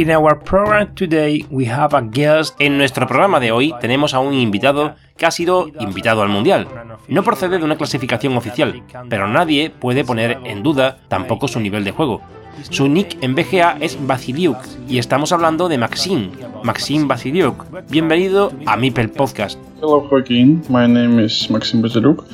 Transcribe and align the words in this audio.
In 0.00 0.10
our 0.10 0.34
program 0.38 0.94
today 0.94 1.44
we 1.50 1.66
have 1.66 1.94
a 1.94 2.00
guest. 2.00 2.58
En 2.58 2.78
nuestro 2.78 3.06
programa 3.06 3.38
de 3.38 3.52
hoy 3.52 3.74
tenemos 3.82 4.14
a 4.14 4.20
un 4.20 4.32
invitado 4.32 4.94
que 5.18 5.26
ha 5.26 5.30
sido 5.30 5.66
invitado 5.78 6.22
al 6.22 6.30
Mundial. 6.30 6.66
No 7.08 7.22
procede 7.22 7.58
de 7.58 7.64
una 7.64 7.76
clasificación 7.76 8.34
oficial, 8.34 8.82
pero 9.10 9.28
nadie 9.28 9.68
puede 9.68 10.02
poner 10.02 10.38
en 10.44 10.62
duda 10.62 11.00
tampoco 11.08 11.48
su 11.48 11.60
nivel 11.60 11.84
de 11.84 11.90
juego. 11.90 12.22
Su 12.70 12.88
nick 12.88 13.22
en 13.22 13.34
BGA 13.34 13.76
es 13.80 13.98
Basiliuk 14.06 14.56
y 14.88 14.96
estamos 14.96 15.32
hablando 15.32 15.68
de 15.68 15.76
Maxim, 15.76 16.30
Maxim 16.64 17.06
Basiliuk. 17.06 17.66
Bienvenido 17.90 18.52
a 18.64 18.78
Mipel 18.78 19.10
Podcast. 19.10 19.60
Hello 19.82 20.00
Joaquin, 20.08 20.62
my 20.70 20.88
name 20.88 21.22
is 21.22 21.50
Maxim 21.50 21.82
Basiliuk. 21.82 22.24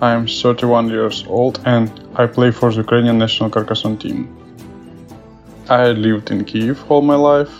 I 0.00 0.14
am 0.14 0.24
31 0.26 0.88
years 0.88 1.26
old 1.28 1.60
and 1.66 1.90
I 2.16 2.26
play 2.26 2.50
for 2.50 2.72
the 2.72 2.80
Ukrainian 2.80 3.18
national 3.18 3.50
Carcassonne 3.50 3.98
team. 3.98 4.39
I 5.70 5.92
lived 5.92 6.32
in 6.32 6.44
Kiev 6.44 6.78
all 6.88 7.00
my 7.00 7.14
life. 7.14 7.50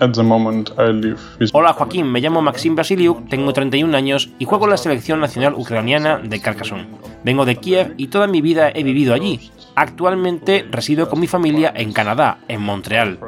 At 0.00 0.12
the 0.12 0.22
moment 0.22 0.70
I 0.76 0.92
live 0.92 1.18
with 1.40 1.50
Hola 1.54 1.72
Joaquín, 1.72 2.10
me 2.10 2.20
llamo 2.20 2.42
Maxim 2.42 2.76
Basiliuk, 2.76 3.28
tengo 3.28 3.52
31 3.54 3.96
años 3.96 4.28
y 4.38 4.44
juego 4.44 4.64
en 4.64 4.72
la 4.72 4.76
selección 4.76 5.18
nacional 5.20 5.54
ucraniana 5.54 6.18
de 6.18 6.40
Carcassonne. 6.40 6.88
Vengo 7.24 7.46
de 7.46 7.56
Kiev 7.56 7.94
y 7.96 8.08
toda 8.08 8.26
mi 8.26 8.42
vida 8.42 8.70
he 8.74 8.82
vivido 8.82 9.14
allí. 9.14 9.50
Actualmente 9.76 10.66
resido 10.70 11.08
con 11.08 11.20
mi 11.20 11.26
familia 11.26 11.72
en 11.74 11.92
Canadá, 11.92 12.38
en 12.48 12.60
Montreal. 12.60 13.18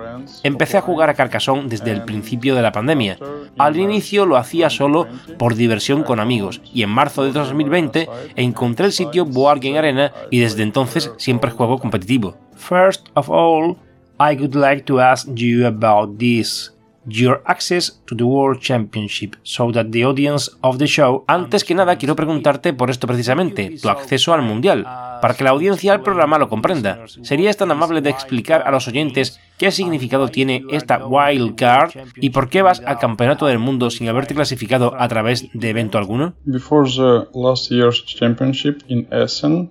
Empecé 0.43 0.77
a 0.77 0.83
jugar 0.83 1.09
a 1.09 1.15
Carcassonne 1.15 1.69
desde 1.69 1.93
el 1.93 2.05
principio 2.05 2.55
de 2.55 2.63
la 2.63 2.73
pandemia. 2.73 3.19
Al 3.57 3.77
inicio 3.79 4.27
lo 4.27 4.37
hacía 4.37 4.69
solo 4.69 5.07
por 5.39 5.55
diversión 5.55 6.03
con 6.03 6.21
amigos 6.21 6.61
y 6.75 6.83
en 6.83 6.91
marzo 6.91 7.25
de 7.25 7.33
2020 7.33 8.09
encontré 8.37 8.87
el 8.87 8.93
sitio 8.93 9.25
Board 9.25 9.61
Game 9.61 9.79
Arena 9.79 10.13
y 10.31 10.41
desde 10.41 10.63
entonces 10.63 11.11
siempre 11.17 11.53
juego 11.53 11.79
competitivo. 11.79 12.37
First 12.55 13.09
of 13.15 13.31
all, 13.31 13.77
I 14.19 14.35
would 14.35 14.55
like 14.55 14.85
to 14.87 15.01
ask 15.01 15.29
you 15.35 15.67
about 15.67 16.19
this. 16.19 16.73
Your 17.09 17.41
access 17.47 18.01
to 18.07 18.17
the 18.17 18.25
World 18.25 18.61
Championship, 18.61 19.37
so 19.45 19.71
that 19.71 19.93
the 19.93 20.05
audience 20.05 20.51
of 20.63 20.79
the 20.79 20.89
show. 20.89 21.25
Antes 21.29 21.63
que 21.63 21.73
nada, 21.73 21.95
quiero 21.99 22.17
preguntarte 22.17 22.73
por 22.73 22.91
esto 22.91 23.07
precisamente, 23.07 23.79
tu 23.81 23.89
acceso 23.89 24.35
al 24.35 24.43
Mundial, 24.43 24.83
para 25.23 25.35
que 25.35 25.45
la 25.45 25.51
audiencia 25.51 25.93
del 25.93 26.01
programa 26.01 26.37
lo 26.37 26.49
comprenda. 26.49 27.05
¿Serías 27.23 27.57
tan 27.57 27.71
amable 27.71 28.01
de 28.01 28.11
explicar 28.11 28.65
a 28.67 28.73
los 28.73 28.89
oyentes 28.89 29.39
qué 29.57 29.71
significado 29.71 30.27
tiene 30.29 30.65
esta 30.73 31.07
wild 31.07 31.55
card 31.55 31.93
y 32.17 32.31
por 32.31 32.49
qué 32.49 32.63
vas 32.63 32.83
al 32.85 32.99
Campeonato 32.99 33.47
del 33.47 33.61
Mundo 33.61 33.91
sin 33.91 34.09
haberte 34.09 34.35
clasificado 34.35 34.93
a 34.99 35.07
través 35.07 35.47
de 35.53 35.71
evento 35.71 35.99
alguno? 35.99 36.35
Before 36.45 36.91
the 36.91 37.29
last 37.39 37.71
year's 37.71 38.05
championship 38.05 38.83
in 38.89 39.07
Essen, 39.13 39.71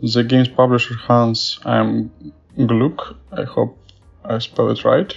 the 0.00 0.24
game's 0.24 0.48
publisher 0.48 0.96
Hans 1.06 1.60
um, 1.64 2.10
Gluck, 2.56 3.16
I 3.32 3.44
hope 3.44 3.76
I 4.24 4.40
spell 4.40 4.70
it 4.70 4.82
right, 4.84 5.12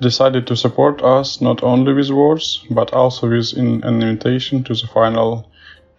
decided 0.00 0.44
to 0.46 0.56
support 0.56 1.02
us 1.02 1.40
not 1.40 1.62
only 1.62 1.92
with 1.92 2.10
words, 2.10 2.64
but 2.70 2.92
also 2.92 3.28
with 3.28 3.56
an 3.56 3.82
invitation 3.84 4.62
to 4.64 4.74
the 4.74 4.86
final 4.86 5.48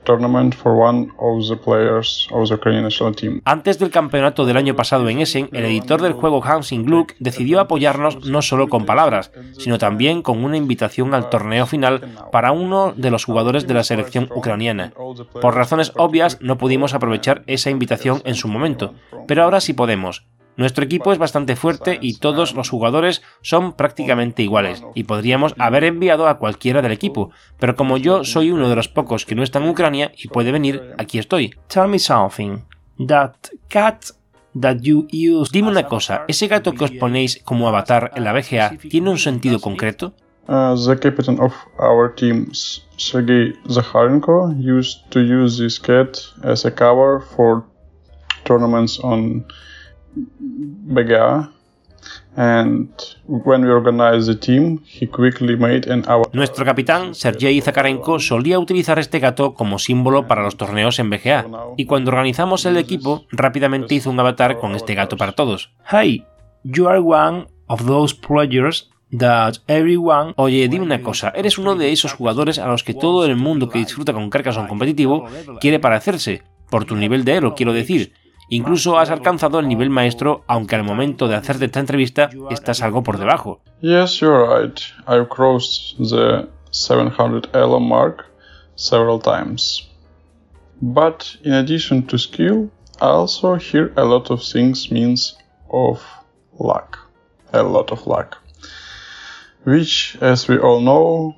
tournament 0.06 0.56
for 0.56 0.76
one 0.76 1.12
of 1.20 1.48
the 1.48 1.56
players 1.56 2.28
of 2.32 2.48
the 2.48 2.56
Ukrainian 2.56 2.84
national 2.84 3.14
team. 3.14 3.42
Antes 3.46 3.80
del 3.80 3.90
campeonato 3.90 4.46
del 4.46 4.58
año 4.58 4.76
pasado 4.76 5.10
en 5.10 5.20
Essen, 5.20 5.50
el 5.52 5.66
editor 5.66 6.02
del 6.02 6.14
juego 6.14 6.44
Hans 6.44 6.72
Gluck 6.72 7.14
decidió 7.20 7.60
apoyarnos 7.60 8.26
no 8.26 8.42
solo 8.42 8.68
con 8.68 8.86
palabras, 8.86 9.32
sino 9.58 9.78
también 9.78 10.22
con 10.22 10.44
una 10.44 10.58
invitación 10.58 11.14
al 11.14 11.30
torneo 11.30 11.66
final 11.66 12.02
para 12.32 12.52
uno 12.52 12.94
de 12.96 13.12
los 13.12 13.26
jugadores 13.26 13.68
de 13.68 13.74
la 13.74 13.84
selección 13.84 14.30
ucraniana. 14.34 14.94
Por 15.42 15.56
razones 15.56 15.92
obvias 15.98 16.40
no 16.42 16.58
pudimos 16.58 16.94
aprovechar 16.94 17.44
esa 17.48 17.70
invitación 17.70 18.22
en 18.24 18.36
su 18.36 18.48
momento, 18.48 18.94
pero 19.28 19.44
ahora 19.44 19.60
sí 19.60 19.74
podemos. 19.74 20.26
Nuestro 20.60 20.84
equipo 20.84 21.14
es 21.14 21.18
bastante 21.18 21.56
fuerte 21.56 21.98
y 22.02 22.18
todos 22.18 22.54
los 22.54 22.70
jugadores 22.70 23.22
son 23.42 23.72
prácticamente 23.72 24.44
iguales, 24.44 24.84
y 24.94 25.06
podríamos 25.06 25.56
haber 25.58 25.86
enviado 25.86 26.28
a 26.28 26.38
cualquiera 26.38 26.82
del 26.82 26.92
equipo, 26.92 27.32
pero 27.58 27.78
como 27.78 27.96
yo 27.96 28.26
soy 28.26 28.52
uno 28.52 28.68
de 28.68 28.76
los 28.76 28.90
pocos 28.90 29.26
que 29.26 29.36
no 29.36 29.44
está 29.44 29.60
en 29.60 29.70
Ucrania 29.70 30.12
y 30.18 30.28
puede 30.28 30.52
venir, 30.52 30.94
aquí 30.98 31.18
estoy. 31.18 31.56
Tell 31.70 31.88
me 31.88 31.98
something. 31.98 32.58
That 33.08 33.36
cat 33.70 34.08
that 34.60 34.80
you 34.82 35.08
use. 35.14 35.50
Dime 35.54 35.70
una 35.70 35.84
cosa, 35.84 36.26
¿ese 36.28 36.50
gato 36.50 36.74
que 36.74 36.84
os 36.84 36.92
ponéis 36.92 37.42
como 37.46 37.70
avatar 37.70 38.12
en 38.18 38.26
la 38.26 38.34
BGA 38.34 38.80
tiene 38.90 39.12
un 39.12 39.18
sentido 39.18 39.62
concreto? 39.62 40.14
Uh, 40.50 40.76
the 40.76 41.00
captain 41.00 41.40
of 41.40 41.54
our 41.80 42.14
team, 42.14 42.52
Sergei 42.98 43.54
Zakharenko, 43.70 44.54
used 44.60 45.10
to 45.12 45.22
use 45.22 45.58
this 45.58 45.80
cat 45.80 46.20
as 46.44 46.66
a 46.66 46.72
cover 46.72 47.22
for 47.22 47.64
tournaments 48.44 49.00
on 49.00 49.46
BGA. 50.16 51.52
And 52.36 52.90
when 53.28 53.66
we 53.66 53.70
organized 53.70 54.28
the 54.28 54.36
team, 54.36 54.80
he 54.86 55.06
quickly 55.08 55.58
made 55.58 55.92
an 55.92 56.04
avatar. 56.08 56.34
Nuestro 56.34 56.64
capitán, 56.64 57.14
Sergei 57.14 57.60
Zakarenko, 57.60 58.20
solía 58.20 58.58
utilizar 58.60 58.98
este 59.00 59.20
gato 59.20 59.54
como 59.54 59.80
símbolo 59.80 60.26
para 60.28 60.44
los 60.44 60.56
torneos 60.56 61.00
en 61.00 61.10
BGA, 61.10 61.46
y 61.76 61.86
cuando 61.86 62.12
organizamos 62.12 62.66
el 62.66 62.78
equipo, 62.78 63.26
rápidamente 63.32 63.96
hizo 63.96 64.10
un 64.10 64.20
avatar 64.20 64.60
con 64.60 64.76
este 64.76 64.96
gato 64.96 65.18
para 65.18 65.34
todos. 65.34 65.74
Hey, 65.92 66.26
you 66.64 66.88
are 66.88 67.00
one 67.00 67.48
of 67.68 67.86
those 67.86 68.16
players 68.16 68.90
that 69.18 69.56
everyone... 69.68 70.34
Oye, 70.38 70.70
dime 70.70 70.86
una 70.86 71.02
cosa, 71.02 71.34
eres 71.36 71.58
uno 71.58 71.76
de 71.76 71.92
esos 71.92 72.14
jugadores 72.14 72.60
a 72.60 72.68
los 72.68 72.84
que 72.84 72.94
todo 72.94 73.26
el 73.26 73.36
mundo 73.36 73.68
que 73.68 73.80
disfruta 73.80 74.14
con 74.14 74.30
Carcassonne 74.30 74.70
competitivo 74.70 75.26
quiere 75.60 75.80
parecerse, 75.80 76.44
por 76.70 76.86
tu 76.86 76.96
nivel 76.96 77.26
de 77.26 77.36
elo, 77.36 77.56
quiero 77.56 77.74
decir. 77.74 78.14
Incluso 78.50 78.98
has 78.98 79.10
alcanzado 79.12 79.60
el 79.60 79.68
nivel 79.68 79.90
maestro, 79.90 80.44
aunque 80.48 80.76
al 80.76 80.84
momento 80.84 81.28
de 81.28 81.36
hacerte 81.36 81.66
esta 81.66 81.80
entrevista 81.80 82.30
estás 82.50 82.82
algo 82.82 83.04
por 83.04 83.18
debajo. 83.18 83.62
Yes, 83.82 84.20
you're 84.20 84.46
right. 84.46 84.80
I've 85.08 85.30
crossed 85.30 85.98
the 85.98 86.48
700 86.72 87.50
elo 87.54 87.80
mark 87.80 88.26
several 88.76 89.20
times. 89.20 89.88
But 90.82 91.38
in 91.44 91.54
addition 91.54 92.04
to 92.08 92.18
skill, 92.18 92.70
I 93.02 93.08
also 93.08 93.56
hear 93.58 93.92
a 93.96 94.04
lot 94.04 94.32
of 94.32 94.42
things 94.42 94.92
means 94.92 95.38
of 95.70 96.02
luck. 96.58 96.98
A 97.54 97.62
lot 97.62 97.92
of 97.92 98.06
luck. 98.08 98.38
Which, 99.66 100.18
as 100.22 100.48
we 100.48 100.58
all 100.58 100.80
know, 100.80 101.36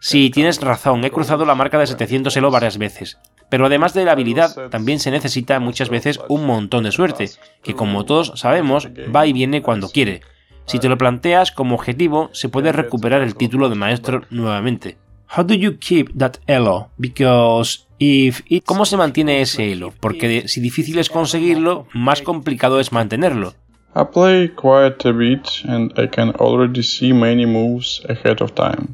Sí, 0.00 0.28
tienes 0.28 0.60
razón, 0.60 1.02
he 1.02 1.10
cruzado 1.10 1.46
la 1.46 1.54
marca 1.54 1.78
de 1.78 1.86
700 1.86 2.36
elo 2.36 2.50
varias 2.50 2.76
veces. 2.76 3.18
Pero 3.48 3.66
además 3.66 3.94
de 3.94 4.04
la 4.04 4.12
habilidad, 4.12 4.68
también 4.70 4.98
se 4.98 5.10
necesita 5.10 5.60
muchas 5.60 5.88
veces 5.88 6.20
un 6.28 6.46
montón 6.46 6.84
de 6.84 6.92
suerte, 6.92 7.30
que 7.62 7.74
como 7.74 8.04
todos 8.04 8.32
sabemos, 8.36 8.88
va 9.14 9.26
y 9.26 9.32
viene 9.32 9.62
cuando 9.62 9.88
quiere. 9.88 10.22
Si 10.66 10.78
te 10.78 10.88
lo 10.88 10.96
planteas 10.96 11.52
como 11.52 11.74
objetivo, 11.74 12.30
se 12.32 12.48
puede 12.48 12.72
recuperar 12.72 13.22
el 13.22 13.34
título 13.34 13.68
de 13.68 13.74
maestro 13.74 14.22
nuevamente. 14.30 14.96
How 15.36 15.44
do 15.44 15.54
you 15.54 15.78
keep 15.78 16.16
that 16.16 16.36
elo? 16.46 16.90
Because 16.96 17.80
if 17.98 18.42
it... 18.48 18.64
¿Cómo 18.64 18.84
se 18.84 18.96
mantiene 18.96 19.40
ese 19.40 19.72
elo? 19.72 19.92
Porque 20.00 20.48
si 20.48 20.60
difícil 20.60 20.98
es 20.98 21.10
conseguirlo, 21.10 21.86
más 21.92 22.22
complicado 22.22 22.80
es 22.80 22.92
mantenerlo. 22.92 23.54
I 23.96 24.04
play 24.12 24.48
quite 24.48 25.08
a 25.08 25.12
bit 25.12 25.46
and 25.68 25.92
I 25.96 26.08
can 26.08 26.34
already 26.40 26.82
see 26.82 27.12
many 27.12 27.46
moves 27.46 28.02
ahead 28.08 28.40
of 28.40 28.52
time. 28.54 28.88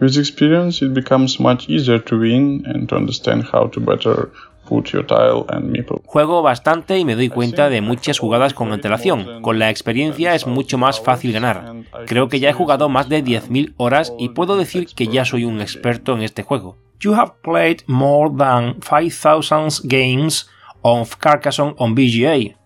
With 0.00 0.16
experience, 0.16 0.84
it 0.84 0.94
becomes 0.94 1.40
much 1.40 1.68
easier 1.68 1.98
to 2.04 2.18
win 2.18 2.62
and 2.66 2.88
to 2.88 2.96
understand 2.96 3.44
how 3.52 3.68
to 3.68 3.80
better 3.80 4.30
put 4.68 4.92
your 4.92 5.04
tile 5.04 5.46
and 5.48 5.70
meeple. 5.72 6.02
Juego 6.04 6.42
bastante 6.42 6.98
y 6.98 7.04
me 7.04 7.16
doy 7.16 7.28
cuenta 7.28 7.68
de 7.68 7.80
muchas 7.80 8.18
jugadas 8.18 8.54
con 8.54 8.72
antelación. 8.72 9.42
Con 9.42 9.58
la 9.58 9.70
experiencia 9.70 10.34
es 10.34 10.46
mucho 10.46 10.78
más 10.78 11.00
fácil 11.00 11.32
ganar. 11.32 11.64
Creo 12.06 12.28
que 12.28 12.38
ya 12.38 12.50
he 12.50 12.52
jugado 12.52 12.88
más 12.88 13.08
de 13.08 13.24
10.000 13.24 13.74
horas 13.76 14.12
y 14.18 14.28
puedo 14.30 14.56
decir 14.56 14.86
que 14.94 15.08
ya 15.08 15.24
soy 15.24 15.44
un 15.44 15.60
experto 15.60 16.14
en 16.14 16.22
este 16.22 16.42
juego. 16.42 16.76
You 17.00 17.14
have 17.14 17.32
played 17.42 17.82
more 17.86 18.30
than 18.36 18.80
5,000 18.82 19.88
games 19.88 20.48
of 20.82 21.16
Carcassonne 21.18 21.74
on 21.78 21.94
BGA. 21.94 22.56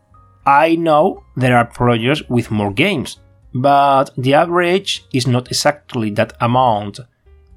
I 0.44 0.76
know 0.76 1.22
there 1.36 1.54
are 1.54 1.68
players 1.68 2.24
with 2.28 2.50
more 2.50 2.72
games, 2.74 3.20
but 3.54 4.12
the 4.16 4.34
average 4.34 5.04
is 5.12 5.28
not 5.28 5.48
exactly 5.48 6.10
that 6.14 6.32
amount. 6.40 7.00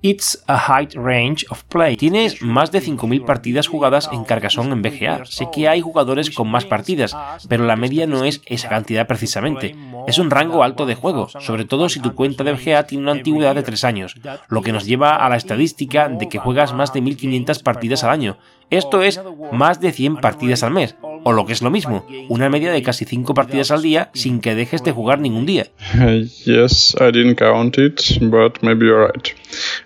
It's 0.07 0.43
a 0.45 0.59
high 0.59 0.87
range 0.93 1.47
of 1.49 1.63
play. 1.63 1.97
Tienes 1.97 2.39
más 2.43 2.71
de 2.71 2.79
5.000 2.79 3.25
partidas 3.25 3.65
jugadas 3.65 4.07
en 4.13 4.23
Carcassonne 4.23 4.73
en 4.73 4.83
BGA. 4.83 5.25
Sé 5.25 5.47
que 5.51 5.67
hay 5.67 5.81
jugadores 5.81 6.29
con 6.29 6.47
más 6.47 6.63
partidas, 6.63 7.17
pero 7.49 7.65
la 7.65 7.75
media 7.75 8.05
no 8.05 8.23
es 8.23 8.39
esa 8.45 8.69
cantidad 8.69 9.07
precisamente. 9.07 9.75
Es 10.05 10.19
un 10.19 10.29
rango 10.29 10.61
alto 10.61 10.85
de 10.85 10.93
juego, 10.93 11.27
sobre 11.39 11.65
todo 11.65 11.89
si 11.89 12.01
tu 12.01 12.13
cuenta 12.13 12.43
de 12.43 12.53
BGA 12.53 12.85
tiene 12.85 13.01
una 13.01 13.13
antigüedad 13.13 13.55
de 13.55 13.63
3 13.63 13.83
años, 13.83 14.15
lo 14.47 14.61
que 14.61 14.71
nos 14.71 14.85
lleva 14.85 15.15
a 15.15 15.27
la 15.27 15.37
estadística 15.37 16.07
de 16.07 16.29
que 16.29 16.37
juegas 16.37 16.71
más 16.71 16.93
de 16.93 17.01
1.500 17.01 17.63
partidas 17.63 18.03
al 18.03 18.11
año. 18.11 18.37
Esto 18.69 19.01
es 19.01 19.19
más 19.51 19.79
de 19.79 19.91
100 19.91 20.17
partidas 20.17 20.61
al 20.61 20.71
mes, 20.71 20.95
o 21.27 21.33
lo 21.33 21.47
que 21.47 21.53
es 21.53 21.63
lo 21.63 21.71
mismo, 21.71 22.05
una 22.29 22.49
media 22.49 22.71
de 22.71 22.83
casi 22.83 23.03
5 23.03 23.33
partidas 23.33 23.71
al 23.71 23.81
día 23.81 24.11
sin 24.13 24.41
que 24.41 24.53
dejes 24.53 24.83
de 24.83 24.91
jugar 24.91 25.17
ningún 25.17 25.47
día. 25.47 25.65
yes, 26.45 26.95
I 27.01 27.11
didn't 27.11 27.37
count 27.39 27.79
it, 27.79 28.19
but 28.29 28.61
maybe 28.61 28.85
you're 28.85 29.07
right. 29.07 29.33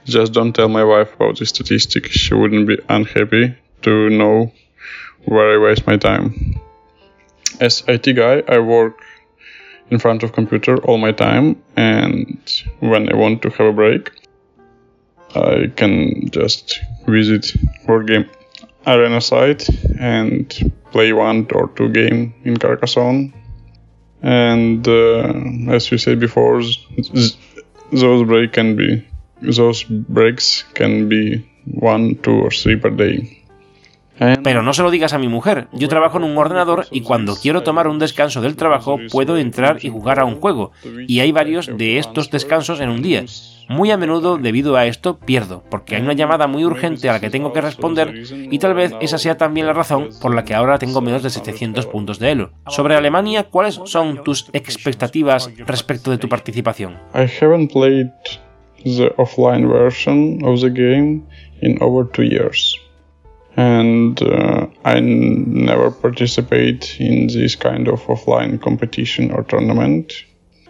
Just 0.06 0.34
don't 0.34 0.54
tell 0.54 0.68
my 0.68 0.84
wife 0.84 1.16
about 1.16 1.40
the 1.40 1.46
statistic. 1.46 2.08
She 2.12 2.34
wouldn't 2.34 2.68
be 2.68 2.78
unhappy 2.90 3.56
to 3.84 4.10
know 4.10 4.52
where 5.24 5.56
I 5.56 5.58
waste 5.58 5.88
my 5.88 5.98
time. 5.98 6.60
As 7.62 7.86
IT 7.88 8.18
guy, 8.18 8.44
I 8.50 8.60
work 8.60 9.02
in 9.92 9.98
front 9.98 10.24
of 10.24 10.34
computer 10.34 10.76
all 10.84 10.98
my 10.98 11.14
time 11.14 11.56
and 11.78 12.38
when 12.82 13.08
I 13.10 13.16
want 13.16 13.42
to 13.44 13.50
have 13.50 13.68
a 13.68 13.72
break, 13.72 14.12
I 15.36 15.72
can 15.74 16.30
just 16.32 16.82
visit 17.08 17.54
board 17.88 18.08
game 18.08 18.30
arena 18.86 19.22
site 19.22 19.68
and 20.00 20.74
play 20.92 21.14
one 21.14 21.48
or 21.54 21.70
two 21.70 21.90
game 21.90 22.34
in 22.44 22.58
Carcassonne. 22.58 23.34
And 24.22 24.88
uh, 24.88 25.34
as 25.70 25.92
we 25.92 25.98
said 25.98 26.20
before, 26.20 26.62
those 27.92 28.24
break 28.24 28.54
can 28.54 28.76
be 28.76 29.08
those 29.42 29.84
breaks 29.84 30.64
can 30.74 31.08
be 31.08 31.50
one, 31.66 32.16
two, 32.16 32.42
or 32.42 32.52
three 32.52 32.76
per 32.76 32.90
day. 32.90 33.39
Pero 34.44 34.62
no 34.62 34.74
se 34.74 34.84
lo 34.84 34.92
digas 34.92 35.14
a 35.14 35.18
mi 35.18 35.28
mujer. 35.28 35.68
Yo 35.72 35.88
trabajo 35.88 36.18
en 36.18 36.26
un 36.26 36.38
ordenador 36.38 36.86
y 36.92 37.02
cuando 37.02 37.36
quiero 37.36 37.64
tomar 37.64 37.88
un 37.88 38.00
descanso 38.00 38.42
del 38.42 38.56
trabajo 38.56 38.98
puedo 39.12 39.38
entrar 39.38 39.78
y 39.82 39.90
jugar 39.90 40.20
a 40.20 40.26
un 40.26 40.40
juego. 40.40 40.72
Y 41.08 41.22
hay 41.22 41.32
varios 41.32 41.70
de 41.78 41.98
estos 41.98 42.30
descansos 42.30 42.82
en 42.82 42.90
un 42.90 43.02
día. 43.02 43.24
Muy 43.70 43.92
a 43.92 43.98
menudo, 43.98 44.38
debido 44.38 44.76
a 44.76 44.88
esto, 44.88 45.20
pierdo, 45.20 45.64
porque 45.70 45.96
hay 45.96 46.02
una 46.02 46.14
llamada 46.14 46.48
muy 46.48 46.66
urgente 46.66 47.08
a 47.08 47.14
la 47.14 47.20
que 47.20 47.30
tengo 47.30 47.54
que 47.54 47.62
responder 47.62 48.24
y 48.34 48.58
tal 48.58 48.74
vez 48.74 48.94
esa 49.00 49.20
sea 49.20 49.38
también 49.38 49.68
la 49.68 49.74
razón 49.74 50.10
por 50.22 50.34
la 50.34 50.44
que 50.44 50.56
ahora 50.56 50.80
tengo 50.80 51.02
menos 51.02 51.22
de 51.22 51.30
700 51.30 51.86
puntos 51.86 52.18
de 52.18 52.32
Elo. 52.32 52.52
Sobre 52.68 52.96
Alemania, 52.96 53.44
¿cuáles 53.44 53.80
son 53.86 54.24
tus 54.24 54.50
expectativas 54.54 55.52
respecto 55.68 56.10
de 56.10 56.18
tu 56.18 56.28
participación? 56.28 56.94
I 57.14 57.28
haven't 57.40 57.72
played 57.72 58.10
the 58.84 59.14
offline 59.18 59.68
version 59.68 60.44
of 60.44 60.62
the 60.62 60.70
game 60.70 61.22
in 61.62 61.78
over 61.82 62.10
two 62.10 62.24
years. 62.24 62.80
And 63.60 64.22
uh, 64.22 64.68
I 64.86 65.02
never 65.02 65.92
participate 65.92 66.96
in 66.98 67.28
this 67.28 67.58
kind 67.58 67.90
of 67.90 68.02
offline 68.08 68.62
competition 68.62 69.32
or 69.32 69.44
tournament. 69.44 70.14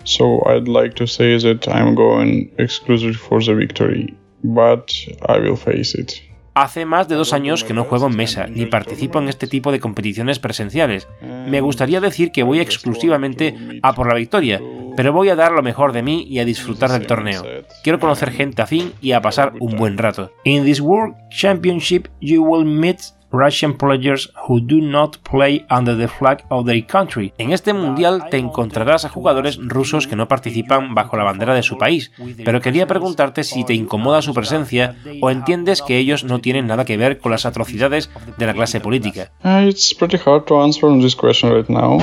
So 0.05 0.41
I'd 0.47 0.67
like 0.67 0.95
to 0.95 1.05
say 1.05 1.37
that 1.37 1.67
I'm 1.67 1.93
going 1.93 2.51
exclusively 2.57 3.13
for 3.13 3.43
the 3.43 3.53
victory, 3.53 4.17
but 4.43 4.91
I 5.27 5.37
will 5.37 5.55
face 5.55 5.93
it. 5.93 6.19
Hace 6.55 6.85
más 6.85 7.07
de 7.07 7.15
dos 7.15 7.31
años 7.31 7.63
que 7.63 7.75
no 7.75 7.83
juego 7.83 8.07
en 8.07 8.17
mesa, 8.17 8.47
ni 8.47 8.65
participo 8.65 9.19
en 9.19 9.29
este 9.29 9.45
tipo 9.45 9.71
de 9.71 9.79
competiciones 9.79 10.39
presenciales. 10.39 11.07
Me 11.21 11.61
gustaría 11.61 12.01
decir 12.01 12.31
que 12.31 12.41
voy 12.41 12.59
exclusivamente 12.59 13.55
a 13.83 13.93
por 13.93 14.07
la 14.07 14.15
victoria, 14.15 14.59
pero 14.99 15.13
voy 15.13 15.29
a 15.29 15.35
dar 15.37 15.53
lo 15.53 15.63
mejor 15.63 15.93
de 15.93 16.03
mí 16.03 16.25
y 16.29 16.39
a 16.39 16.43
disfrutar 16.43 16.91
del 16.91 17.07
torneo. 17.07 17.41
Quiero 17.83 18.01
conocer 18.01 18.31
gente 18.31 18.61
afín 18.61 18.91
y 18.99 19.13
a 19.13 19.21
pasar 19.21 19.53
un 19.61 19.77
buen 19.77 19.97
rato. 19.97 20.33
In 20.43 20.65
this 20.65 20.81
World 20.81 21.15
Championship 21.29 22.09
you 22.19 22.43
will 22.43 22.65
meet 22.65 22.99
Russian 23.31 23.77
players 23.77 24.29
who 24.49 24.59
do 24.59 24.81
not 24.81 25.15
play 25.19 25.65
under 25.71 25.97
the 25.97 26.09
flag 26.09 26.43
of 26.49 26.65
their 26.65 26.85
country. 26.85 27.31
En 27.37 27.53
este 27.53 27.71
mundial 27.71 28.25
te 28.29 28.39
encontrarás 28.39 29.05
a 29.05 29.09
jugadores 29.09 29.57
rusos 29.61 30.05
que 30.05 30.17
no 30.17 30.27
participan 30.27 30.93
bajo 30.93 31.15
la 31.15 31.23
bandera 31.23 31.53
de 31.53 31.63
su 31.63 31.77
país, 31.77 32.11
pero 32.43 32.59
quería 32.59 32.85
preguntarte 32.85 33.45
si 33.45 33.63
te 33.63 33.75
incomoda 33.75 34.21
su 34.21 34.33
presencia 34.33 34.97
o 35.21 35.29
entiendes 35.29 35.81
que 35.81 35.97
ellos 35.97 36.25
no 36.25 36.41
tienen 36.41 36.67
nada 36.67 36.83
que 36.83 36.97
ver 36.97 37.19
con 37.19 37.31
las 37.31 37.45
atrocidades 37.45 38.09
de 38.37 38.45
la 38.45 38.53
clase 38.53 38.81
política. 38.81 39.31
It's 39.65 39.95
pretty 39.95 40.17
hard 40.17 40.43
to 40.47 40.61
answer 40.61 40.91
this 40.99 41.15
question 41.15 41.53
right 41.53 41.69
now. 41.69 41.99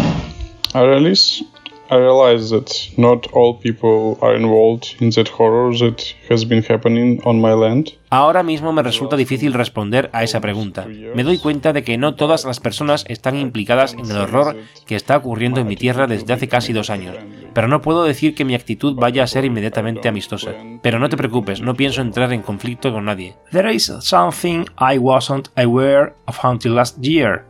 I 1.88 1.96
realize 1.96 2.50
that 2.50 2.70
not 2.96 3.28
all 3.32 3.58
people 3.60 4.18
are 4.20 4.36
involved 4.36 4.96
in 5.00 5.10
that 5.10 5.28
horror 5.28 5.72
that 5.78 6.02
has 6.28 6.46
been 6.46 6.62
happening 6.62 7.20
on 7.24 7.40
my 7.40 7.54
land. 7.54 7.92
Ahora 8.10 8.42
mismo 8.42 8.72
me 8.72 8.82
resulta 8.82 9.16
difícil 9.16 9.52
responder 9.52 10.10
a 10.12 10.24
esa 10.24 10.40
pregunta. 10.40 10.86
Me 10.86 11.22
doy 11.22 11.38
cuenta 11.38 11.72
de 11.72 11.84
que 11.84 11.98
no 11.98 12.14
todas 12.14 12.44
las 12.44 12.60
personas 12.60 13.04
están 13.08 13.36
implicadas 13.36 13.94
en 13.94 14.10
el 14.10 14.16
horror 14.16 14.56
que 14.86 14.96
está 14.96 15.16
ocurriendo 15.16 15.60
en 15.60 15.66
mi 15.66 15.76
tierra 15.76 16.06
desde 16.06 16.32
hace 16.32 16.48
casi 16.48 16.72
dos 16.72 16.90
años, 16.90 17.16
pero 17.52 17.68
no 17.68 17.82
puedo 17.82 18.04
decir 18.04 18.34
que 18.34 18.44
mi 18.44 18.54
actitud 18.54 18.94
vaya 18.94 19.22
a 19.22 19.26
ser 19.26 19.44
inmediatamente 19.44 20.08
amistosa. 20.08 20.52
Pero 20.82 20.98
no 20.98 21.08
te 21.08 21.16
preocupes, 21.16 21.60
no 21.60 21.74
pienso 21.74 22.00
entrar 22.00 22.32
en 22.32 22.42
conflicto 22.42 22.92
con 22.92 23.04
nadie. 23.04 23.36
There 23.52 23.72
is 23.72 23.92
something 24.00 24.64
I 24.78 24.98
wasn't 24.98 25.48
aware 25.56 26.14
of 26.26 26.38
until 26.44 26.74
last 26.74 26.98
year. 27.00 27.44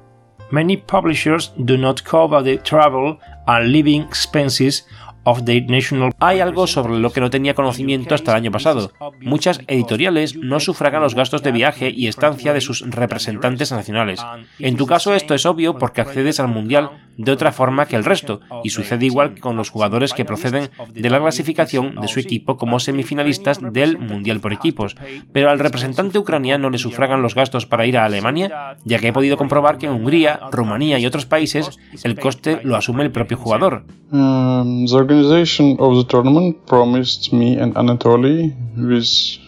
Many 0.50 0.76
publishers 0.76 1.48
do 1.64 1.76
not 1.76 2.04
cover 2.04 2.42
the 2.42 2.58
travel 2.58 3.18
and 3.48 3.72
living 3.72 4.02
expenses 4.02 4.82
of 5.26 5.44
the 5.44 5.60
national. 5.62 6.12
Hay 6.20 6.40
algo 6.40 6.66
sobre 6.66 6.98
lo 6.98 7.10
que 7.10 7.20
no 7.20 7.30
tenía 7.30 7.54
conocimiento 7.54 8.14
hasta 8.14 8.30
el 8.30 8.36
año 8.38 8.52
pasado. 8.52 8.92
Muchas 9.20 9.60
editoriales 9.66 10.36
no 10.36 10.60
sufragan 10.60 11.02
los 11.02 11.14
gastos 11.14 11.42
de 11.42 11.52
viaje 11.52 11.90
y 11.90 12.06
estancia 12.06 12.52
de 12.52 12.60
sus 12.60 12.88
representantes 12.88 13.72
nacionales. 13.72 14.24
En 14.60 14.76
tu 14.76 14.86
caso 14.86 15.14
esto 15.14 15.34
es 15.34 15.44
obvio 15.44 15.78
porque 15.78 16.00
accedes 16.00 16.38
al 16.40 16.48
mundial 16.48 16.90
de 17.16 17.32
otra 17.32 17.52
forma 17.52 17.86
que 17.86 17.96
el 17.96 18.04
resto, 18.04 18.40
y 18.62 18.70
sucede 18.70 19.06
igual 19.06 19.34
que 19.34 19.40
con 19.40 19.56
los 19.56 19.70
jugadores 19.70 20.12
que 20.12 20.24
proceden 20.24 20.70
de 20.94 21.10
la 21.10 21.18
clasificación 21.18 21.96
de 21.96 22.08
su 22.08 22.20
equipo 22.20 22.56
como 22.56 22.78
semifinalistas 22.78 23.58
del 23.72 23.98
Mundial 23.98 24.40
por 24.40 24.52
equipos. 24.52 24.96
Pero 25.32 25.50
al 25.50 25.58
representante 25.58 26.18
ucraniano 26.18 26.70
le 26.70 26.78
sufragan 26.78 27.22
los 27.22 27.34
gastos 27.34 27.66
para 27.66 27.86
ir 27.86 27.96
a 27.96 28.04
Alemania, 28.04 28.76
ya 28.84 28.98
que 28.98 29.08
he 29.08 29.12
podido 29.12 29.36
comprobar 29.36 29.78
que 29.78 29.86
en 29.86 29.92
Hungría, 29.92 30.40
Rumanía 30.52 30.98
y 30.98 31.06
otros 31.06 31.26
países 31.26 31.78
el 32.04 32.18
coste 32.18 32.60
lo 32.62 32.76
asume 32.76 33.02
el 33.02 33.10
propio 33.10 33.36
jugador. 33.36 33.84
Um, 34.12 34.86
the 34.86 35.02
organization 35.16 35.76
of 35.78 35.96
the 35.96 36.04
tournament 36.04 36.66
promised 36.66 37.32
me 37.32 37.56
and 37.56 37.74
Anatoly 37.74 38.54
with 38.76 39.38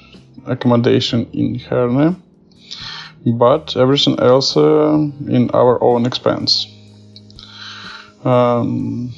accommodation 0.46 1.28
in 1.32 1.58
Herne, 1.58 2.16
but 3.36 3.76
everything 3.76 4.18
else 4.18 4.56
uh, 4.56 4.94
in 5.28 5.50
our 5.52 5.82
own 5.82 6.06
expense. 6.06 6.66
Um, 8.24 9.12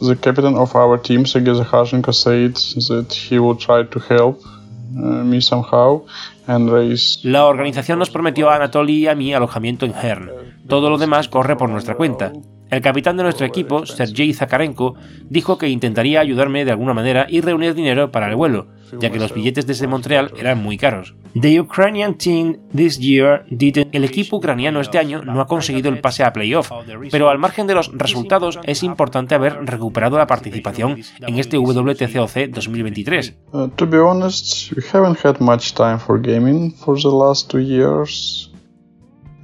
the 0.00 0.16
captain 0.20 0.56
of 0.56 0.74
our 0.76 0.96
team, 0.96 1.26
Sergei 1.26 1.52
Zakharchenko, 1.52 2.14
said 2.14 2.54
that 2.88 3.12
he 3.12 3.38
will 3.38 3.56
try 3.56 3.82
to 3.82 3.98
help 3.98 4.42
uh, 4.44 5.24
me 5.24 5.40
somehow 5.40 6.06
and 6.46 6.70
raise... 6.70 7.18
La 7.24 7.46
organización 7.46 7.98
nos 7.98 8.10
prometió 8.10 8.48
a 8.48 8.56
Anatoly 8.56 9.04
y 9.04 9.08
a 9.08 9.14
mí 9.14 9.34
alojamiento 9.34 9.84
en 9.84 9.92
Hern. 9.94 10.30
Todo 10.68 10.88
lo 10.88 10.98
demás 10.98 11.28
corre 11.28 11.56
por 11.56 11.68
nuestra 11.68 11.96
cuenta. 11.96 12.32
El 12.68 12.80
capitán 12.80 13.16
de 13.16 13.22
nuestro 13.22 13.46
equipo, 13.46 13.86
Sergei 13.86 14.32
Zakarenko, 14.32 14.94
dijo 15.28 15.56
que 15.56 15.68
intentaría 15.68 16.20
ayudarme 16.20 16.64
de 16.64 16.72
alguna 16.72 16.94
manera 16.94 17.26
y 17.28 17.40
reunir 17.40 17.74
dinero 17.74 18.10
para 18.10 18.28
el 18.28 18.34
vuelo, 18.34 18.66
ya 18.98 19.10
que 19.10 19.20
los 19.20 19.32
billetes 19.32 19.66
desde 19.66 19.86
Montreal 19.86 20.32
eran 20.36 20.62
muy 20.62 20.76
caros. 20.76 21.14
The 21.40 21.60
Ukrainian 21.60 22.14
team 22.14 22.56
this 22.74 22.98
year 22.98 23.44
El 23.92 24.04
equipo 24.04 24.38
ucraniano 24.38 24.80
este 24.80 24.98
año 24.98 25.22
no 25.22 25.40
ha 25.40 25.46
conseguido 25.46 25.90
el 25.90 26.00
pase 26.00 26.24
a 26.24 26.32
playoff, 26.32 26.70
pero 27.10 27.28
al 27.28 27.38
margen 27.38 27.66
de 27.66 27.74
los 27.74 27.90
resultados 27.92 28.58
es 28.64 28.82
importante 28.82 29.34
haber 29.34 29.64
recuperado 29.64 30.18
la 30.18 30.26
participación 30.26 30.98
en 31.20 31.38
este 31.38 31.58
WTCOC 31.58 32.48
2023. 32.50 33.36
Uh, 33.52 33.68
to 33.76 33.86
be 33.86 33.98
honest, 33.98 34.72
we 34.72 34.82
haven't 34.92 35.18
had 35.24 35.36
much 35.40 35.74
time 35.74 35.98
for 35.98 36.20
gaming 36.20 36.72
for 36.72 36.98
the 36.98 37.08
last 37.08 37.50
two 37.50 37.60
years, 37.60 38.50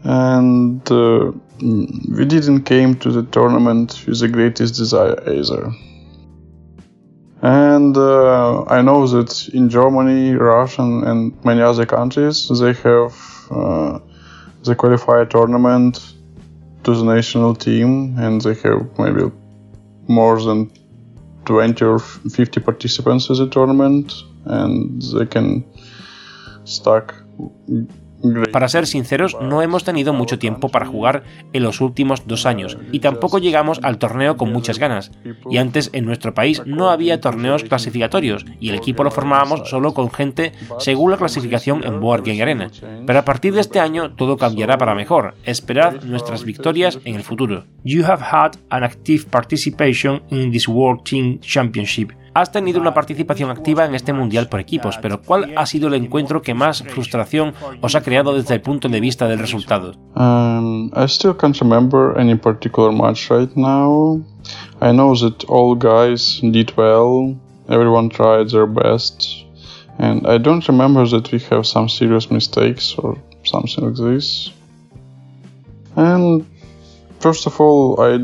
and 0.05 0.91
uh, 0.91 1.33
we 1.61 2.25
didn't 2.25 2.65
came 2.65 2.97
to 2.97 3.11
the 3.13 3.23
tournament 3.25 4.05
with 4.07 4.21
the 4.21 4.29
greatest 4.29 4.75
desire 4.75 5.17
either. 5.29 5.73
And 7.43 7.97
uh, 7.97 8.65
I 8.65 8.83
know 8.83 9.07
that 9.07 9.49
in 9.53 9.69
Germany, 9.69 10.35
Russia, 10.35 10.83
and 10.83 11.45
many 11.45 11.61
other 11.61 11.87
countries, 11.87 12.49
they 12.49 12.73
have 12.73 13.15
uh, 13.51 13.99
the 14.63 14.77
qualifier 14.77 15.29
tournament 15.29 16.15
to 16.85 16.95
the 16.95 17.05
national 17.05 17.55
team, 17.55 18.17
and 18.19 18.41
they 18.41 18.55
have 18.55 18.99
maybe 18.99 19.31
more 20.07 20.41
than 20.41 20.71
20 21.45 21.85
or 21.85 21.99
50 21.99 22.61
participants 22.61 23.29
in 23.29 23.37
the 23.37 23.49
tournament, 23.49 24.13
and 24.45 25.03
they 25.03 25.27
can 25.27 25.65
stack 26.65 27.15
Para 28.53 28.69
ser 28.69 28.87
sinceros, 28.87 29.37
no 29.41 29.63
hemos 29.63 29.85
tenido 29.85 30.13
mucho 30.13 30.39
tiempo 30.39 30.69
para 30.69 30.87
jugar 30.87 31.25
en 31.53 31.63
los 31.63 31.81
últimos 31.81 32.27
dos 32.27 32.47
años 32.47 32.79
y 32.93 33.01
tampoco 33.01 33.39
llegamos 33.39 33.81
al 33.83 33.99
torneo 33.99 34.37
con 34.37 34.53
muchas 34.53 34.79
ganas. 34.79 35.11
Y 35.51 35.57
antes 35.57 35.91
en 35.93 36.05
nuestro 36.05 36.35
país 36.35 36.63
no 36.67 36.91
había 36.91 37.21
torneos 37.21 37.65
clasificatorios 37.65 38.45
y 38.61 38.69
el 38.69 38.77
equipo 38.77 39.05
lo 39.05 39.11
formábamos 39.11 39.69
solo 39.69 39.95
con 39.95 40.11
gente 40.11 40.53
según 40.79 41.11
la 41.11 41.17
clasificación 41.17 41.85
en 41.85 42.01
Board 42.01 42.25
Game 42.25 42.43
Arena. 42.43 42.71
Pero 43.07 43.19
a 43.19 43.25
partir 43.25 43.55
de 43.55 43.61
este 43.61 43.81
año 43.81 44.13
todo 44.15 44.37
cambiará 44.37 44.79
para 44.79 44.95
mejor. 44.95 45.35
Esperad 45.45 46.03
nuestras 46.03 46.45
victorias 46.45 46.99
en 47.05 47.17
el 47.17 47.23
futuro. 47.23 47.65
You 47.85 48.05
have 48.05 48.23
had 48.23 48.53
an 48.71 48.85
active 48.85 49.27
participation 49.31 50.23
in 50.31 50.51
this 50.53 50.69
World 50.69 51.05
Team 51.05 51.41
Championship. 51.41 52.13
Has 52.35 52.51
tenido 52.51 52.81
una 52.81 52.95
participación 52.95 53.51
activa 53.51 53.85
en 53.85 53.95
este 53.95 54.15
mundial 54.15 54.49
por 54.49 54.59
equipos, 54.59 54.97
pero 55.03 55.21
¿cuál 55.21 55.53
ha 55.55 55.67
sido 55.67 55.89
el 55.89 55.95
encuentro 55.95 56.41
que 56.41 56.55
más 56.55 56.83
frustración 56.83 57.53
os 57.83 57.95
ha 57.95 58.03
creado 58.03 58.33
desde 58.33 58.55
el 58.55 58.63
punto 58.63 58.89
de 58.89 59.01
vista 59.01 59.29
del 59.29 59.39
resultado? 59.39 59.93
Um, 60.17 60.87
I 60.97 61.05
still 61.09 61.37
can't 61.37 61.59
remember 61.61 62.19
any 62.19 62.35
particular 62.35 62.91
match 62.91 63.31
right 63.31 63.55
now. 63.55 64.23
I 64.81 64.93
know 64.93 65.15
that 65.15 65.45
all 65.49 65.77
guys 65.77 66.41
did 66.43 66.73
well, 66.75 67.37
everyone 67.69 68.09
tried 68.09 68.49
their 68.49 68.67
best, 68.67 69.45
and 69.99 70.27
I 70.27 70.39
don't 70.39 70.67
remember 70.67 71.07
that 71.11 71.31
we 71.33 71.39
have 71.51 71.65
some 71.65 71.91
serious 71.91 72.31
mistakes 72.31 72.95
or 72.97 73.19
something 73.45 73.85
like 73.85 73.97
this. 73.97 74.51
And 75.97 76.47
first 77.21 77.47
of 77.47 77.61
all, 77.61 78.01
I 78.01 78.17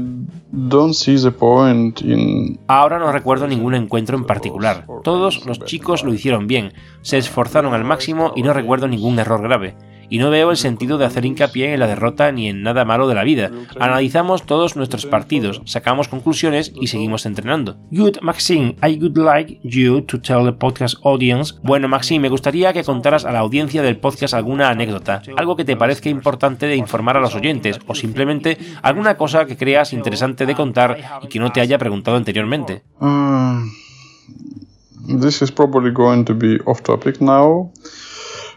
Ahora 2.67 2.99
no 2.99 3.13
recuerdo 3.13 3.47
ningún 3.47 3.75
encuentro 3.75 4.17
en 4.17 4.25
particular. 4.25 4.87
Todos 5.05 5.45
los 5.45 5.61
chicos 5.61 6.05
lo 6.05 6.15
hicieron 6.15 6.47
bien, 6.47 6.73
se 7.03 7.19
esforzaron 7.19 7.75
al 7.75 7.85
máximo 7.85 8.33
y 8.35 8.43
no 8.43 8.53
recuerdo 8.53 8.89
ningún 8.89 9.19
error 9.19 9.43
grave 9.43 9.77
y 10.11 10.19
no 10.19 10.31
veo 10.31 10.51
el 10.51 10.57
sentido 10.57 10.99
de 10.99 11.05
hacer 11.05 11.25
hincapié 11.25 11.75
en 11.75 11.81
la 11.81 11.87
derrota 11.87 12.33
ni 12.33 12.49
en 12.49 12.63
nada 12.63 12.85
malo 12.85 13.09
de 13.09 13.15
la 13.15 13.25
vida. 13.25 13.51
Analizamos 13.79 14.45
todos 14.45 14.77
nuestros 14.77 15.07
partidos, 15.07 15.63
sacamos 15.65 16.09
conclusiones 16.09 16.73
y 16.81 16.89
seguimos 16.89 17.27
entrenando. 17.27 17.77
Good 17.91 18.19
Maxine, 18.23 18.77
I 18.83 18.99
would 19.01 19.17
like 19.17 19.61
you 19.63 20.03
to 20.03 20.21
tell 20.21 20.45
the 20.45 20.53
podcast 20.53 20.97
audience. 21.05 21.55
Bueno, 21.63 21.89
Maxine, 21.89 22.21
me 22.21 22.29
gustaría 22.29 22.73
que 22.73 22.85
contaras 22.85 23.25
a 23.25 23.33
la 23.33 23.41
audiencia 23.41 23.83
del 23.83 23.99
podcast 23.99 24.35
alguna 24.35 24.69
anécdota, 24.71 25.23
algo 25.37 25.57
que 25.57 25.65
te 25.65 25.77
parezca 25.77 26.09
importante 26.09 26.67
de 26.67 26.77
informar 26.77 27.17
a 27.17 27.21
los 27.21 27.35
oyentes 27.35 27.79
o 27.87 27.95
simplemente 27.95 28.59
alguna 28.83 29.17
cosa 29.17 29.47
que 29.47 29.57
creas 29.57 29.93
interesante 29.93 30.47
de 30.47 30.55
contar 30.55 30.99
y 31.23 31.29
que 31.29 31.39
no 31.39 31.53
te 31.53 31.61
haya 31.61 31.79
preguntado 31.79 32.17
anteriormente. 32.17 32.83
Uh, 33.01 33.61
this 35.21 35.43
is 35.43 35.51
probably 35.51 35.91
going 35.91 36.25
to 36.25 36.35
be 36.35 36.59
off 36.67 36.83
topic 36.83 37.21
now. 37.21 37.73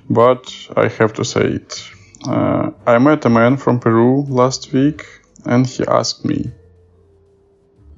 But 0.09 0.53
I 0.75 0.87
have 0.87 1.13
to 1.13 1.25
say 1.25 1.45
it. 1.59 1.91
Uh, 2.27 2.71
I 2.85 2.97
met 2.99 3.25
a 3.25 3.29
man 3.29 3.57
from 3.57 3.79
Peru 3.79 4.23
last 4.23 4.71
week 4.73 5.05
and 5.45 5.65
he 5.65 5.83
asked 5.87 6.23
me, 6.25 6.51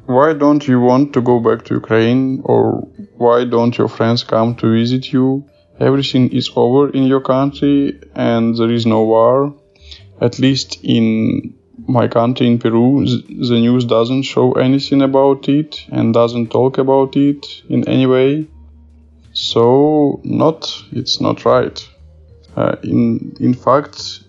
Why 0.05 0.33
don't 0.33 0.65
you 0.67 0.79
want 0.79 1.13
to 1.13 1.21
go 1.21 1.39
back 1.39 1.65
to 1.65 1.75
Ukraine 1.75 2.41
or 2.45 2.87
why 3.17 3.43
don't 3.45 3.77
your 3.77 3.89
friends 3.89 4.23
come 4.23 4.55
to 4.55 4.73
visit 4.73 5.11
you? 5.11 5.45
Everything 5.79 6.31
is 6.31 6.51
over 6.55 6.89
in 6.89 7.03
your 7.03 7.21
country 7.21 7.99
and 8.15 8.55
there 8.55 8.71
is 8.71 8.85
no 8.85 9.03
war. 9.03 9.55
At 10.21 10.39
least 10.39 10.79
in 10.83 11.55
my 11.87 12.07
country, 12.07 12.47
in 12.47 12.59
Peru, 12.59 13.05
the 13.05 13.59
news 13.59 13.85
doesn't 13.85 14.23
show 14.23 14.53
anything 14.53 15.01
about 15.01 15.49
it 15.49 15.85
and 15.91 16.13
doesn't 16.13 16.51
talk 16.51 16.77
about 16.77 17.17
it 17.17 17.45
in 17.67 17.87
any 17.89 18.05
way. 18.05 18.47
So, 19.33 20.21
not, 20.23 20.71
it's 20.91 21.19
not 21.19 21.43
right. 21.43 21.89
Fact, 22.53 24.21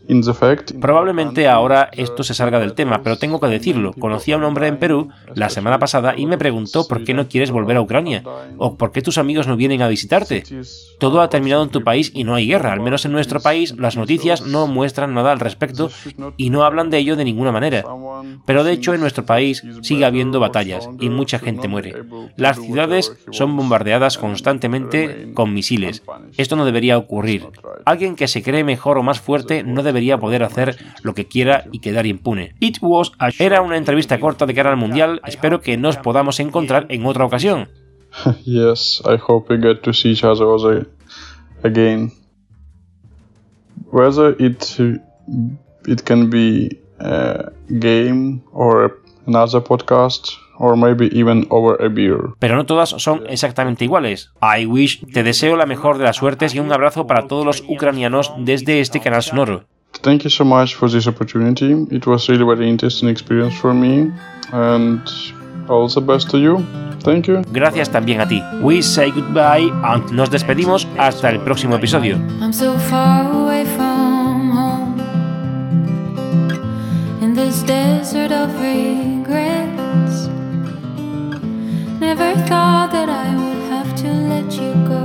Probablemente 0.80 1.48
ahora 1.48 1.88
esto 1.92 2.22
se 2.22 2.34
salga 2.34 2.60
del 2.60 2.74
tema, 2.74 3.02
pero 3.02 3.16
tengo 3.16 3.40
que 3.40 3.46
decirlo. 3.46 3.92
Conocí 3.92 4.32
a 4.32 4.36
un 4.36 4.44
hombre 4.44 4.66
en 4.68 4.78
Perú 4.78 5.08
la 5.34 5.48
semana 5.48 5.78
pasada 5.78 6.14
y 6.16 6.26
me 6.26 6.38
preguntó 6.38 6.86
por 6.86 7.04
qué 7.04 7.14
no 7.14 7.28
quieres 7.28 7.50
volver 7.50 7.76
a 7.76 7.80
Ucrania 7.80 8.22
o 8.58 8.76
por 8.76 8.92
qué 8.92 9.02
tus 9.02 9.18
amigos 9.18 9.46
no 9.46 9.56
vienen 9.56 9.82
a 9.82 9.88
visitarte. 9.88 10.44
Todo 10.98 11.20
ha 11.20 11.30
terminado 11.30 11.62
en 11.62 11.70
tu 11.70 11.82
país 11.82 12.10
y 12.14 12.24
no 12.24 12.34
hay 12.34 12.46
guerra. 12.46 12.72
Al 12.72 12.80
menos 12.80 13.04
en 13.04 13.12
nuestro 13.12 13.40
país 13.40 13.76
las 13.78 13.96
noticias 13.96 14.42
no 14.42 14.66
muestran 14.66 15.14
nada 15.14 15.32
al 15.32 15.40
respecto 15.40 15.90
y 16.36 16.50
no 16.50 16.64
hablan 16.64 16.90
de 16.90 16.98
ello 16.98 17.16
de 17.16 17.24
ninguna 17.24 17.52
manera. 17.52 17.84
Pero 18.44 18.64
de 18.64 18.72
hecho 18.72 18.92
en 18.92 19.00
nuestro 19.00 19.24
país 19.24 19.62
sigue 19.80 20.04
habiendo 20.04 20.38
batallas 20.38 20.88
y 21.00 21.08
mucha 21.08 21.38
gente 21.38 21.68
muere. 21.68 21.94
Las 22.36 22.60
ciudades 22.60 23.16
son 23.30 23.56
bombardeadas 23.56 24.18
constantemente 24.18 25.30
con 25.32 25.54
misiles. 25.54 26.02
Esto 26.36 26.56
no 26.56 26.66
debería 26.66 26.98
ocurrir. 26.98 27.46
Alguien 27.86 28.16
que 28.16 28.28
se 28.28 28.42
cree 28.42 28.64
mejor 28.64 28.98
o 28.98 29.02
más 29.02 29.20
fuerte 29.20 29.62
no 29.62 29.82
debe 29.82 29.94
debería 29.94 30.18
poder 30.18 30.42
hacer 30.42 30.76
lo 31.04 31.14
que 31.14 31.26
quiera 31.26 31.66
y 31.70 31.78
quedar 31.78 32.04
impune. 32.04 32.56
It 32.58 32.78
was 32.80 33.12
Era 33.38 33.62
una 33.62 33.76
entrevista 33.76 34.18
corta 34.18 34.44
de 34.44 34.52
cara 34.52 34.70
al 34.70 34.76
mundial. 34.76 35.20
Espero 35.24 35.60
que 35.60 35.76
nos 35.76 35.96
podamos 35.96 36.40
encontrar 36.40 36.86
en 36.88 37.06
otra 37.06 37.24
ocasión. 37.24 37.68
yes, 38.44 39.00
I 39.06 39.16
hope 39.16 39.52
we 39.52 39.60
get 39.60 39.82
to 39.82 39.92
see 39.92 40.10
each 40.10 40.24
other 40.24 40.88
again. 41.62 42.12
Whether 43.92 44.34
it 44.40 44.80
it 45.86 46.02
can 46.02 46.28
be 46.28 46.76
a 47.00 47.52
game 47.68 48.42
or 48.52 48.98
another 49.26 49.60
podcast 49.60 50.38
or 50.58 50.76
maybe 50.76 51.08
even 51.12 51.46
over 51.50 51.76
a 51.84 51.88
beer. 51.88 52.34
Pero 52.38 52.56
no 52.56 52.64
todas 52.66 52.90
son 52.90 53.24
exactamente 53.28 53.84
iguales. 53.84 54.30
I 54.40 54.66
wish 54.66 55.00
te 55.12 55.22
deseo 55.22 55.56
la 55.56 55.66
mejor 55.66 55.98
de 55.98 56.04
las 56.04 56.16
suertes 56.16 56.54
y 56.54 56.60
un 56.60 56.72
abrazo 56.72 57.06
para 57.06 57.26
todos 57.26 57.44
los 57.44 57.64
ucranianos 57.68 58.32
desde 58.38 58.80
este 58.80 59.00
canal 59.00 59.22
sonoro. 59.22 59.64
Thank 60.02 60.22
you 60.22 60.30
so 60.30 60.44
much 60.44 60.74
for 60.74 60.90
this 60.90 61.06
opportunity. 61.06 61.72
It 61.90 62.06
was 62.06 62.28
really 62.28 62.44
very 62.44 62.68
interesting 62.68 63.08
experience 63.08 63.54
for 63.54 63.72
me 63.72 64.12
and 64.52 65.00
all 65.68 65.88
the 65.88 66.00
best 66.00 66.30
to 66.30 66.38
you. 66.38 66.64
Thank 67.02 67.26
you. 67.26 67.42
Gracias 67.52 67.90
también 67.90 68.20
a 68.20 68.28
ti. 68.28 68.42
We 68.62 68.82
say 68.82 69.10
goodbye 69.10 69.70
and 69.84 70.10
nos 70.12 70.30
despedimos 70.30 70.86
hasta 70.98 71.30
el 71.30 71.40
próximo 71.40 71.76
episodio. 71.76 72.16
I'm 72.40 72.52
so 72.52 72.76
far 72.90 73.26
away 73.26 73.64
from 73.76 74.13
this 77.34 77.64
desert 77.64 78.30
of 78.30 78.48
regrets. 78.60 80.28
Never 81.98 82.32
thought 82.46 82.90
that 82.92 83.08
I 83.08 83.28
would 83.34 83.62
have 83.72 83.96
to 84.02 84.08
let 84.32 84.52
you 84.52 84.72
go. 84.86 85.04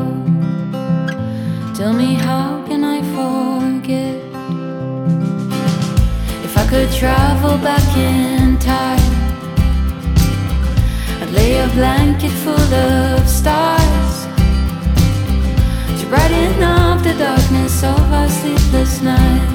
Tell 1.74 1.91
me 1.91 2.13
how 2.13 2.63
can 2.67 2.83
I 2.83 3.01
forget? 3.17 4.17
If 6.45 6.55
I 6.55 6.67
could 6.69 6.91
travel 6.91 7.57
back 7.57 7.98
in 7.98 8.59
time 8.59 9.13
I'd 11.21 11.31
lay 11.31 11.57
a 11.57 11.67
blanket 11.69 12.31
full 12.43 12.74
of 12.74 13.27
stars 13.27 14.15
To 16.00 16.07
brighten 16.07 16.62
up 16.62 17.01
the 17.01 17.15
darkness 17.17 17.83
of 17.83 18.13
our 18.13 18.29
sleepless 18.29 19.01
nights 19.01 19.50